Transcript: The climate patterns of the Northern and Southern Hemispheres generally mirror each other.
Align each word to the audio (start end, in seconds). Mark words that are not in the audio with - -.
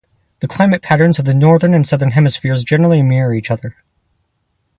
The 0.39 0.47
climate 0.47 0.81
patterns 0.81 1.19
of 1.19 1.25
the 1.25 1.33
Northern 1.35 1.75
and 1.75 1.85
Southern 1.87 2.09
Hemispheres 2.09 2.63
generally 2.63 3.03
mirror 3.03 3.35
each 3.35 3.51
other. 3.51 3.75